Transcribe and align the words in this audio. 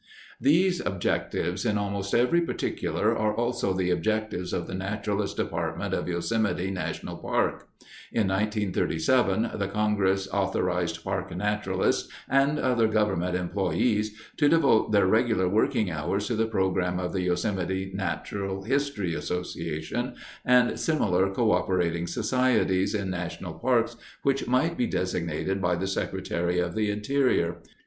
These 0.39 0.79
objectives 0.79 1.63
in 1.63 1.77
almost 1.77 2.15
every 2.15 2.41
particular 2.41 3.15
are 3.15 3.35
also 3.35 3.71
the 3.71 3.91
objectives 3.91 4.51
of 4.51 4.65
the 4.65 4.73
Naturalist 4.73 5.37
Department 5.37 5.93
of 5.93 6.07
Yosemite 6.07 6.71
National 6.71 7.17
Park. 7.17 7.67
In 8.11 8.27
1937 8.29 9.51
the 9.59 9.67
Congress 9.67 10.27
authorized 10.33 11.03
park 11.03 11.37
naturalists 11.37 12.11
and 12.27 12.57
other 12.57 12.87
government 12.87 13.35
employees 13.35 14.19
to 14.37 14.49
devote 14.49 14.91
their 14.91 15.05
regular 15.05 15.47
working 15.47 15.91
hours 15.91 16.25
to 16.25 16.35
the 16.35 16.47
program 16.47 16.97
of 16.97 17.13
the 17.13 17.21
Yosemite 17.21 17.91
Natural 17.93 18.63
History 18.63 19.13
Association 19.13 20.15
and 20.43 20.79
similar 20.79 21.29
"coöperating 21.31 22.09
societies" 22.09 22.95
in 22.95 23.11
national 23.11 23.53
parks 23.53 23.95
which 24.23 24.47
might 24.47 24.77
be 24.79 24.87
designated 24.87 25.61
by 25.61 25.75
the 25.75 25.85
Secretary 25.85 26.57
of 26.59 26.73
the 26.73 26.89
Interior. 26.89 27.57